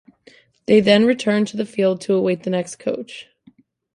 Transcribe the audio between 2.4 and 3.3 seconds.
the next coach.